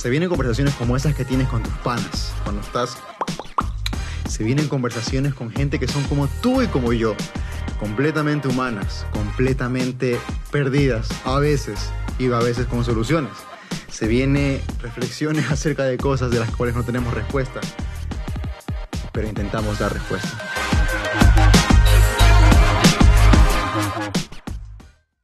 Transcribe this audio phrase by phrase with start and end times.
[0.00, 2.96] Se vienen conversaciones como esas que tienes con tus panas, cuando estás...
[4.26, 7.14] Se vienen conversaciones con gente que son como tú y como yo,
[7.78, 10.18] completamente humanas, completamente
[10.50, 13.32] perdidas, a veces, y a veces con soluciones.
[13.90, 17.60] Se vienen reflexiones acerca de cosas de las cuales no tenemos respuesta,
[19.12, 20.59] pero intentamos dar respuesta.